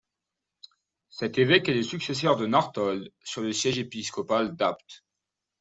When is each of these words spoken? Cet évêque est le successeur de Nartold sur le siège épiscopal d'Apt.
Cet 1.11 1.37
évêque 1.37 1.69
est 1.69 1.75
le 1.75 1.83
successeur 1.83 2.35
de 2.35 2.47
Nartold 2.47 3.13
sur 3.23 3.43
le 3.43 3.53
siège 3.53 3.77
épiscopal 3.77 4.55
d'Apt. 4.55 5.03